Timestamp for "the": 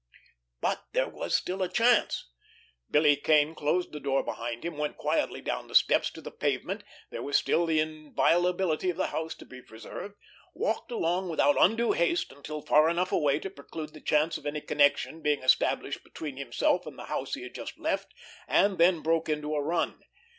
3.91-3.99, 5.67-5.75, 6.21-6.31, 7.67-7.79, 8.97-9.05, 13.93-14.01, 16.97-17.05